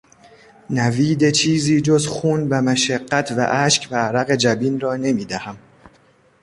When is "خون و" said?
2.07-2.61